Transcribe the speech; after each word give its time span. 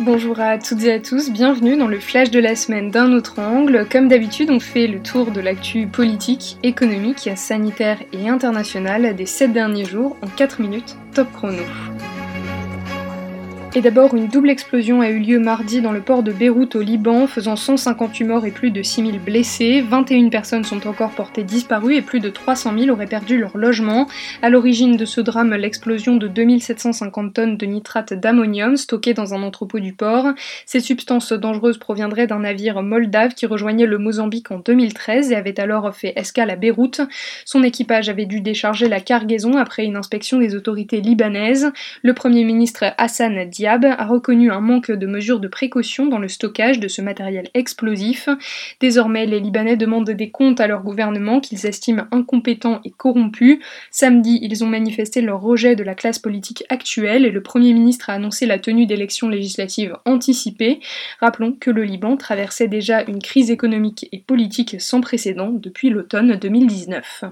Bonjour 0.00 0.40
à 0.40 0.58
toutes 0.58 0.82
et 0.84 0.92
à 0.94 1.00
tous, 1.00 1.30
bienvenue 1.30 1.76
dans 1.76 1.86
le 1.86 2.00
flash 2.00 2.30
de 2.30 2.40
la 2.40 2.56
semaine 2.56 2.90
d'un 2.90 3.12
autre 3.12 3.38
angle. 3.38 3.86
Comme 3.90 4.08
d'habitude, 4.08 4.50
on 4.50 4.58
fait 4.58 4.86
le 4.86 5.00
tour 5.00 5.30
de 5.30 5.40
l'actu 5.40 5.86
politique, 5.86 6.56
économique, 6.62 7.28
sanitaire 7.36 7.98
et 8.12 8.28
international 8.28 9.14
des 9.14 9.26
7 9.26 9.52
derniers 9.52 9.84
jours 9.84 10.16
en 10.22 10.28
4 10.28 10.62
minutes 10.62 10.96
top 11.14 11.30
chrono. 11.32 11.62
Et 13.74 13.80
d'abord, 13.80 14.14
une 14.14 14.28
double 14.28 14.50
explosion 14.50 15.00
a 15.00 15.08
eu 15.08 15.18
lieu 15.18 15.38
mardi 15.38 15.80
dans 15.80 15.92
le 15.92 16.02
port 16.02 16.22
de 16.22 16.30
Beyrouth 16.30 16.76
au 16.76 16.82
Liban, 16.82 17.26
faisant 17.26 17.56
158 17.56 18.24
morts 18.24 18.44
et 18.44 18.50
plus 18.50 18.70
de 18.70 18.82
6000 18.82 19.18
blessés. 19.18 19.80
21 19.80 20.28
personnes 20.28 20.64
sont 20.64 20.86
encore 20.86 21.12
portées 21.12 21.42
disparues 21.42 21.94
et 21.94 22.02
plus 22.02 22.20
de 22.20 22.28
300 22.28 22.78
000 22.78 22.90
auraient 22.90 23.06
perdu 23.06 23.38
leur 23.38 23.56
logement. 23.56 24.08
À 24.42 24.50
l'origine 24.50 24.98
de 24.98 25.06
ce 25.06 25.22
drame, 25.22 25.54
l'explosion 25.54 26.16
de 26.16 26.28
2750 26.28 27.32
tonnes 27.32 27.56
de 27.56 27.64
nitrate 27.64 28.12
d'ammonium 28.12 28.76
stocké 28.76 29.14
dans 29.14 29.32
un 29.32 29.42
entrepôt 29.42 29.80
du 29.80 29.94
port. 29.94 30.26
Ces 30.66 30.80
substances 30.80 31.32
dangereuses 31.32 31.78
proviendraient 31.78 32.26
d'un 32.26 32.40
navire 32.40 32.82
moldave 32.82 33.32
qui 33.32 33.46
rejoignait 33.46 33.86
le 33.86 33.96
Mozambique 33.96 34.50
en 34.50 34.58
2013 34.58 35.32
et 35.32 35.34
avait 35.34 35.58
alors 35.58 35.94
fait 35.94 36.12
escale 36.16 36.50
à 36.50 36.56
Beyrouth. 36.56 37.00
Son 37.46 37.62
équipage 37.62 38.10
avait 38.10 38.26
dû 38.26 38.42
décharger 38.42 38.90
la 38.90 39.00
cargaison 39.00 39.56
après 39.56 39.86
une 39.86 39.96
inspection 39.96 40.38
des 40.38 40.54
autorités 40.54 41.00
libanaises. 41.00 41.72
Le 42.02 42.12
premier 42.12 42.44
ministre 42.44 42.92
Hassan 42.98 43.38
a 43.66 44.06
reconnu 44.06 44.50
un 44.50 44.60
manque 44.60 44.90
de 44.90 45.06
mesures 45.06 45.40
de 45.40 45.48
précaution 45.48 46.06
dans 46.06 46.18
le 46.18 46.28
stockage 46.28 46.80
de 46.80 46.88
ce 46.88 47.02
matériel 47.02 47.48
explosif. 47.54 48.28
Désormais, 48.80 49.26
les 49.26 49.40
Libanais 49.40 49.76
demandent 49.76 50.10
des 50.10 50.30
comptes 50.30 50.60
à 50.60 50.66
leur 50.66 50.82
gouvernement 50.82 51.40
qu'ils 51.40 51.66
estiment 51.66 52.04
incompétent 52.10 52.80
et 52.84 52.90
corrompu. 52.90 53.62
Samedi, 53.90 54.38
ils 54.42 54.64
ont 54.64 54.68
manifesté 54.68 55.20
leur 55.20 55.40
rejet 55.40 55.76
de 55.76 55.84
la 55.84 55.94
classe 55.94 56.18
politique 56.18 56.64
actuelle 56.68 57.24
et 57.24 57.30
le 57.30 57.42
Premier 57.42 57.72
ministre 57.72 58.10
a 58.10 58.14
annoncé 58.14 58.46
la 58.46 58.58
tenue 58.58 58.86
d'élections 58.86 59.28
législatives 59.28 59.96
anticipées. 60.04 60.80
Rappelons 61.20 61.52
que 61.52 61.70
le 61.70 61.84
Liban 61.84 62.16
traversait 62.16 62.68
déjà 62.68 63.02
une 63.02 63.20
crise 63.20 63.50
économique 63.50 64.08
et 64.12 64.18
politique 64.18 64.80
sans 64.80 65.00
précédent 65.00 65.50
depuis 65.50 65.90
l'automne 65.90 66.36
2019. 66.36 67.24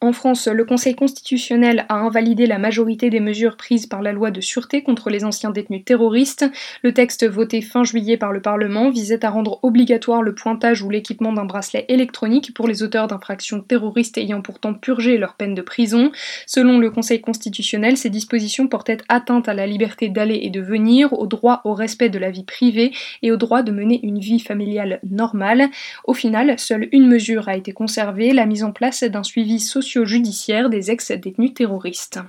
En 0.00 0.12
France, 0.12 0.46
le 0.46 0.64
Conseil 0.64 0.94
constitutionnel 0.94 1.84
a 1.88 1.96
invalidé 1.96 2.46
la 2.46 2.60
majorité 2.60 3.10
des 3.10 3.18
mesures 3.18 3.56
prises 3.56 3.86
par 3.86 4.00
la 4.00 4.12
loi 4.12 4.30
de 4.30 4.40
sûreté 4.40 4.84
contre 4.84 5.10
les 5.10 5.24
anciens 5.24 5.50
détenus 5.50 5.84
terroristes. 5.84 6.48
Le 6.84 6.94
texte 6.94 7.28
voté 7.28 7.62
fin 7.62 7.82
juillet 7.82 8.16
par 8.16 8.30
le 8.30 8.40
Parlement 8.40 8.90
visait 8.90 9.24
à 9.24 9.30
rendre 9.30 9.58
obligatoire 9.64 10.22
le 10.22 10.36
pointage 10.36 10.82
ou 10.82 10.90
l'équipement 10.90 11.32
d'un 11.32 11.46
bracelet 11.46 11.84
électronique 11.88 12.54
pour 12.54 12.68
les 12.68 12.84
auteurs 12.84 13.08
d'infractions 13.08 13.60
terroristes 13.60 14.18
ayant 14.18 14.40
pourtant 14.40 14.72
purgé 14.72 15.18
leur 15.18 15.34
peine 15.34 15.56
de 15.56 15.62
prison. 15.62 16.12
Selon 16.46 16.78
le 16.78 16.92
Conseil 16.92 17.20
constitutionnel, 17.20 17.96
ces 17.96 18.08
dispositions 18.08 18.68
portaient 18.68 18.98
atteinte 19.08 19.48
à 19.48 19.54
la 19.54 19.66
liberté 19.66 20.08
d'aller 20.08 20.38
et 20.44 20.50
de 20.50 20.60
venir, 20.60 21.12
au 21.12 21.26
droit 21.26 21.60
au 21.64 21.74
respect 21.74 22.08
de 22.08 22.20
la 22.20 22.30
vie 22.30 22.44
privée 22.44 22.92
et 23.22 23.32
au 23.32 23.36
droit 23.36 23.64
de 23.64 23.72
mener 23.72 23.98
une 24.04 24.20
vie 24.20 24.38
familiale 24.38 25.00
normale. 25.10 25.70
Au 26.04 26.14
final, 26.14 26.56
seule 26.56 26.88
une 26.92 27.08
mesure 27.08 27.48
a 27.48 27.56
été 27.56 27.72
conservée, 27.72 28.32
la 28.32 28.46
mise 28.46 28.62
en 28.62 28.70
place 28.70 29.02
d'un 29.02 29.24
suivi 29.24 29.58
social 29.58 29.87
judiciaire 29.96 30.70
des 30.70 30.90
ex-détenus 30.90 31.54
terroristes. 31.54 32.20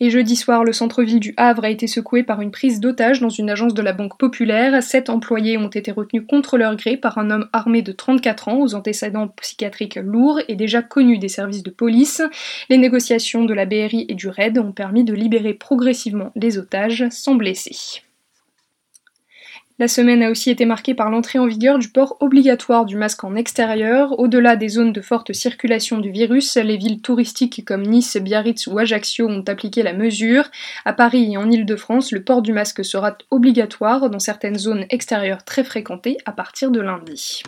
Et 0.00 0.10
jeudi 0.10 0.36
soir, 0.36 0.64
le 0.64 0.72
centre-ville 0.72 1.20
du 1.20 1.34
Havre 1.36 1.64
a 1.64 1.70
été 1.70 1.86
secoué 1.86 2.22
par 2.22 2.40
une 2.40 2.50
prise 2.50 2.80
d'otage 2.80 3.20
dans 3.20 3.28
une 3.28 3.50
agence 3.50 3.74
de 3.74 3.82
la 3.82 3.92
Banque 3.92 4.18
Populaire. 4.18 4.82
Sept 4.82 5.10
employés 5.10 5.58
ont 5.58 5.68
été 5.68 5.92
retenus 5.92 6.24
contre 6.28 6.58
leur 6.58 6.74
gré 6.76 6.96
par 6.96 7.18
un 7.18 7.30
homme 7.30 7.48
armé 7.52 7.82
de 7.82 7.92
34 7.92 8.48
ans 8.48 8.60
aux 8.60 8.74
antécédents 8.74 9.28
psychiatriques 9.28 9.96
lourds 9.96 10.40
et 10.48 10.56
déjà 10.56 10.82
connu 10.82 11.18
des 11.18 11.28
services 11.28 11.62
de 11.62 11.70
police. 11.70 12.22
Les 12.68 12.78
négociations 12.78 13.44
de 13.44 13.54
la 13.54 13.66
BRI 13.66 14.06
et 14.08 14.14
du 14.14 14.28
RAID 14.28 14.58
ont 14.58 14.72
permis 14.72 15.04
de 15.04 15.14
libérer 15.14 15.54
progressivement 15.54 16.32
les 16.34 16.58
otages 16.58 17.04
sans 17.10 17.34
blessés. 17.34 18.02
La 19.78 19.88
semaine 19.88 20.22
a 20.22 20.30
aussi 20.30 20.50
été 20.50 20.66
marquée 20.66 20.94
par 20.94 21.10
l'entrée 21.10 21.38
en 21.38 21.46
vigueur 21.46 21.78
du 21.78 21.88
port 21.88 22.16
obligatoire 22.20 22.84
du 22.84 22.96
masque 22.96 23.24
en 23.24 23.34
extérieur. 23.34 24.18
Au-delà 24.18 24.54
des 24.54 24.68
zones 24.68 24.92
de 24.92 25.00
forte 25.00 25.32
circulation 25.32 25.98
du 25.98 26.10
virus, 26.10 26.56
les 26.56 26.76
villes 26.76 27.00
touristiques 27.00 27.64
comme 27.64 27.82
Nice, 27.82 28.16
Biarritz 28.18 28.66
ou 28.66 28.78
Ajaccio 28.78 29.26
ont 29.26 29.44
appliqué 29.48 29.82
la 29.82 29.94
mesure. 29.94 30.50
À 30.84 30.92
Paris 30.92 31.32
et 31.32 31.36
en 31.38 31.50
Île-de-France, 31.50 32.12
le 32.12 32.22
port 32.22 32.42
du 32.42 32.52
masque 32.52 32.84
sera 32.84 33.16
obligatoire 33.30 34.10
dans 34.10 34.18
certaines 34.18 34.58
zones 34.58 34.84
extérieures 34.90 35.44
très 35.44 35.64
fréquentées 35.64 36.18
à 36.26 36.32
partir 36.32 36.70
de 36.70 36.80
lundi. 36.80 37.42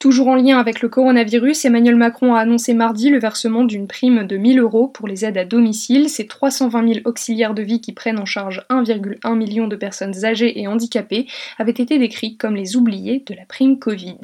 Toujours 0.00 0.28
en 0.28 0.34
lien 0.34 0.58
avec 0.58 0.80
le 0.80 0.88
coronavirus, 0.88 1.66
Emmanuel 1.66 1.94
Macron 1.94 2.34
a 2.34 2.40
annoncé 2.40 2.72
mardi 2.72 3.10
le 3.10 3.18
versement 3.18 3.64
d'une 3.64 3.86
prime 3.86 4.26
de 4.26 4.38
1000 4.38 4.58
euros 4.58 4.88
pour 4.88 5.06
les 5.06 5.26
aides 5.26 5.36
à 5.36 5.44
domicile. 5.44 6.08
Ces 6.08 6.26
320 6.26 6.94
000 6.94 7.00
auxiliaires 7.04 7.52
de 7.52 7.60
vie 7.60 7.82
qui 7.82 7.92
prennent 7.92 8.18
en 8.18 8.24
charge 8.24 8.64
1,1 8.70 9.36
million 9.36 9.68
de 9.68 9.76
personnes 9.76 10.24
âgées 10.24 10.58
et 10.58 10.66
handicapées 10.66 11.26
avaient 11.58 11.70
été 11.72 11.98
décrits 11.98 12.38
comme 12.38 12.56
les 12.56 12.76
oubliés 12.76 13.22
de 13.26 13.34
la 13.34 13.44
prime 13.44 13.78
Covid. 13.78 14.16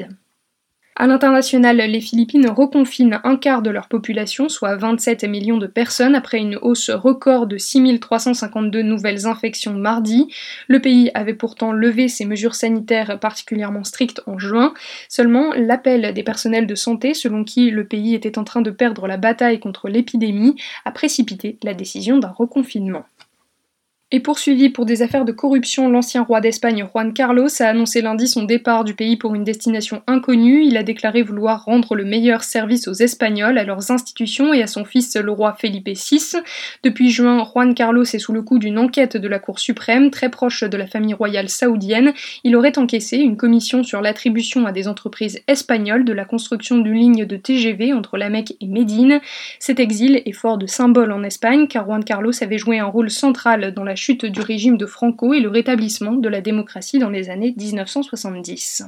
À 0.99 1.07
l'international, 1.07 1.77
les 1.77 2.01
Philippines 2.01 2.49
reconfinent 2.49 3.21
un 3.23 3.37
quart 3.37 3.61
de 3.61 3.69
leur 3.69 3.87
population, 3.87 4.49
soit 4.49 4.77
27 4.77 5.25
millions 5.25 5.59
de 5.59 5.67
personnes, 5.67 6.15
après 6.15 6.39
une 6.39 6.57
hausse 6.57 6.89
record 6.89 7.47
de 7.47 7.59
6352 7.59 8.81
nouvelles 8.81 9.27
infections 9.27 9.75
mardi. 9.75 10.33
Le 10.69 10.81
pays 10.81 11.11
avait 11.12 11.34
pourtant 11.34 11.73
levé 11.73 12.09
ses 12.09 12.25
mesures 12.25 12.55
sanitaires 12.55 13.21
particulièrement 13.21 13.84
strictes 13.84 14.23
en 14.27 14.39
juin. 14.39 14.73
Seulement, 15.11 15.53
l'appel 15.55 16.15
des 16.15 16.23
personnels 16.23 16.67
de 16.67 16.75
santé, 16.75 17.13
selon 17.13 17.45
qui 17.45 17.71
le 17.71 17.84
pays 17.84 18.15
était 18.15 18.39
en 18.39 18.45
train 18.45 18.63
de 18.63 18.71
perdre 18.71 19.07
la 19.07 19.19
bataille 19.19 19.61
contre 19.61 19.91
l'épidémie, 19.91 20.57
a 20.87 20.93
précipité 20.93 21.59
la 21.63 21.75
décision 21.75 22.17
d'un 22.17 22.33
reconfinement. 22.34 23.05
Et 24.12 24.21
poursuivi 24.21 24.69
pour 24.69 24.87
des 24.87 25.03
affaires 25.03 25.25
de 25.25 25.33
corruption, 25.33 25.89
l'ancien 25.89 26.22
roi 26.22 26.41
d'Espagne 26.41 26.87
Juan 26.89 27.12
Carlos 27.12 27.49
a 27.59 27.65
annoncé 27.65 28.03
lundi 28.03 28.28
son 28.28 28.44
départ 28.44 28.84
du 28.84 28.94
pays 28.94 29.17
pour 29.17 29.34
une 29.34 29.43
destination 29.43 30.05
inconnue. 30.06 30.62
Il 30.62 30.77
a 30.77 30.84
déclaré 30.84 31.25
vouloir 31.25 31.65
rendre 31.65 31.97
le 31.97 32.05
meilleur 32.05 32.45
service 32.45 32.87
aux 32.87 32.93
Espagnols, 32.93 33.59
à 33.59 33.65
leurs 33.65 33.91
institutions 33.91 34.55
et 34.55 34.62
à 34.62 34.69
son 34.69 34.84
fils 34.84 35.16
le 35.16 35.33
roi 35.33 35.56
Felipe 35.59 35.89
VI. 35.89 36.37
Depuis 36.84 37.11
juin, 37.11 37.45
Juan 37.45 37.75
Carlos 37.75 38.05
est 38.05 38.21
sous 38.21 38.33
le 38.33 38.43
coup 38.43 38.61
d'une 38.61 38.78
enquête 38.78 39.16
de 39.16 39.27
la 39.27 39.41
Cour 39.41 39.59
suprême, 39.59 40.12
très 40.12 40.31
proche 40.31 40.62
de 40.62 40.77
la 40.77 40.87
famille 40.87 41.12
royale 41.12 41.49
saoudienne. 41.49 42.15
Il 42.45 42.55
aurait 42.55 42.78
encaissé 42.78 43.16
une 43.16 43.37
commission 43.37 43.83
sur 43.83 44.03
l'attribution 44.03 44.66
à 44.66 44.72
des 44.72 44.87
entreprises 44.87 45.43
espagnoles 45.49 46.05
de 46.05 46.12
la 46.12 46.25
construction 46.25 46.78
d'une 46.78 46.95
ligne 46.95 47.25
de 47.25 47.37
TGV 47.37 47.93
entre 47.93 48.19
la 48.19 48.28
Mecque 48.28 48.55
et 48.61 48.69
Médine. 48.69 49.19
Cet 49.59 49.81
exil 49.81 50.22
est 50.25 50.31
fort 50.33 50.59
de 50.59 50.69
symbole 50.69 51.11
en 51.11 51.25
Espagne, 51.25 51.66
car 51.66 51.87
Juan 51.87 52.05
Carlos 52.05 52.31
avait 52.41 52.59
joué 52.59 52.78
un 52.78 52.87
rôle 52.87 53.11
central 53.11 53.75
dans 53.75 53.83
la 53.83 53.96
chute 53.97 54.27
du 54.27 54.41
régime 54.41 54.77
de 54.77 54.87
Franco 54.87 55.34
et 55.34 55.41
le 55.41 55.49
rétablissement 55.49 56.12
de 56.12 56.29
la 56.29 56.41
démocratie 56.41 56.99
dans 56.99 57.11
les 57.11 57.31
années 57.31 57.55
1970. 57.57 58.84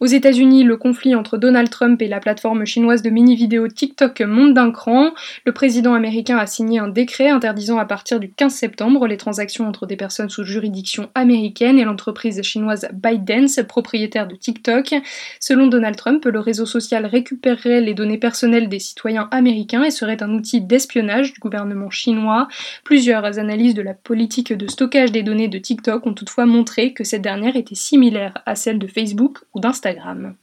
Aux 0.00 0.06
États-Unis, 0.06 0.62
le 0.62 0.76
conflit 0.76 1.16
entre 1.16 1.38
Donald 1.38 1.70
Trump 1.70 2.00
et 2.00 2.06
la 2.06 2.20
plateforme 2.20 2.64
chinoise 2.64 3.02
de 3.02 3.10
mini-vidéo 3.10 3.66
TikTok 3.66 4.20
monte 4.20 4.54
d'un 4.54 4.70
cran. 4.70 5.10
Le 5.44 5.50
président 5.50 5.92
américain 5.92 6.38
a 6.38 6.46
signé 6.46 6.78
un 6.78 6.86
décret 6.86 7.30
interdisant 7.30 7.78
à 7.78 7.84
partir 7.84 8.20
du 8.20 8.30
15 8.30 8.54
septembre 8.54 9.08
les 9.08 9.16
transactions 9.16 9.66
entre 9.66 9.86
des 9.86 9.96
personnes 9.96 10.28
sous 10.28 10.44
juridiction 10.44 11.10
américaine 11.16 11.80
et 11.80 11.84
l'entreprise 11.84 12.40
chinoise 12.42 12.86
ByteDance, 12.92 13.58
propriétaire 13.66 14.28
de 14.28 14.36
TikTok. 14.36 14.94
Selon 15.40 15.66
Donald 15.66 15.96
Trump, 15.96 16.24
le 16.26 16.38
réseau 16.38 16.64
social 16.64 17.04
récupérerait 17.04 17.80
les 17.80 17.94
données 17.94 18.18
personnelles 18.18 18.68
des 18.68 18.78
citoyens 18.78 19.26
américains 19.32 19.82
et 19.82 19.90
serait 19.90 20.22
un 20.22 20.32
outil 20.32 20.60
d'espionnage 20.60 21.32
du 21.32 21.40
gouvernement 21.40 21.90
chinois. 21.90 22.46
Plusieurs 22.84 23.40
analyses 23.40 23.74
de 23.74 23.82
la 23.82 23.94
politique 23.94 24.52
de 24.52 24.68
stockage 24.68 25.10
des 25.10 25.24
données 25.24 25.48
de 25.48 25.58
TikTok 25.58 26.06
ont 26.06 26.14
toutefois 26.14 26.46
montré 26.46 26.92
que 26.92 27.02
cette 27.02 27.22
dernière 27.22 27.56
était 27.56 27.74
similaire 27.74 28.34
à 28.46 28.54
celle 28.54 28.78
de 28.78 28.86
Facebook 28.86 29.38
ou 29.54 29.58
d'Instagram. 29.58 29.87
Instagram. 29.94 30.36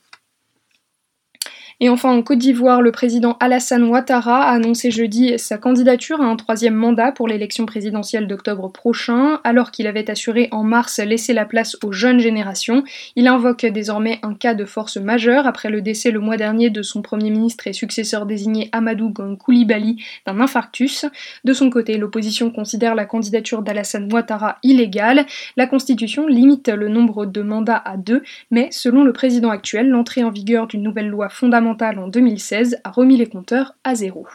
Et 1.82 1.90
enfin, 1.90 2.10
en 2.10 2.22
Côte 2.22 2.38
d'Ivoire, 2.38 2.82
le 2.82 2.94
président 2.94 3.36
Alassane 3.42 3.84
Ouattara 3.84 4.44
a 4.44 4.54
annoncé 4.54 4.92
jeudi 4.92 5.38
sa 5.38 5.58
candidature 5.58 6.22
à 6.22 6.26
un 6.26 6.38
troisième 6.38 6.74
mandat 6.74 7.12
pour 7.12 7.28
l'élection 7.28 7.66
présidentielle 7.66 8.28
d'octobre 8.28 8.72
prochain. 8.72 9.42
Alors 9.44 9.72
qu'il 9.72 9.86
avait 9.86 10.10
assuré 10.10 10.48
en 10.52 10.64
mars 10.64 11.00
laisser 11.00 11.34
la 11.34 11.44
place 11.44 11.78
aux 11.84 11.92
jeunes 11.92 12.20
générations, 12.20 12.86
il 13.18 13.28
invoque 13.28 13.66
désormais 13.66 14.20
un 14.24 14.36
cas 14.36 14.54
de 14.54 14.64
force 14.64 14.96
majeure 14.96 15.48
après 15.48 15.70
le 15.70 15.82
décès 15.82 16.12
le 16.12 16.22
mois 16.22 16.38
dernier 16.38 16.70
de 16.70 16.82
son 16.82 17.02
premier 17.02 17.30
ministre 17.30 17.68
et 17.68 17.74
successeur 17.74 18.26
désigné 18.26 18.70
Amadou 18.72 19.10
Gon 19.10 19.36
Koulibaly 19.36 20.02
d'un 20.26 20.40
infarctus. 20.40 21.06
De 21.44 21.52
son 21.52 21.70
côté, 21.70 21.98
l'opposition 21.98 22.52
considère 22.52 22.96
la 22.96 23.04
candidature 23.04 23.64
d'Alassane 23.64 24.12
Ouattara 24.14 24.60
illégale. 24.64 25.26
La 25.58 25.68
Constitution 25.68 26.26
limite 26.26 26.70
le 26.70 26.88
nombre 26.88 27.26
de 27.26 27.42
mandats 27.42 27.82
à 27.84 27.98
deux, 27.98 28.24
mais 28.50 28.70
selon 28.72 29.04
le 29.04 29.12
président 29.12 29.50
actuel, 29.50 29.90
l'entrée 29.90 30.24
en 30.24 30.32
vigueur 30.32 30.68
d'une 30.68 30.82
nouvelle 30.82 31.10
loi 31.10 31.28
fondamentale 31.28 31.65
en 31.66 32.08
2016 32.08 32.78
a 32.84 32.92
remis 32.92 33.18
les 33.18 33.28
compteurs 33.28 33.76
à 33.84 33.96
zéro. 33.96 34.28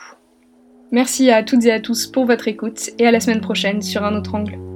Merci 0.93 1.31
à 1.31 1.43
toutes 1.43 1.65
et 1.65 1.73
à 1.73 1.81
tous 1.81 2.07
pour 2.07 2.27
votre 2.27 2.49
écoute 2.49 2.91
et 2.99 3.07
à 3.07 3.13
la 3.13 3.21
semaine 3.21 3.41
prochaine 3.41 3.81
sur 3.83 4.05
un 4.05 4.17
autre 4.17 4.35
angle. 4.35 4.70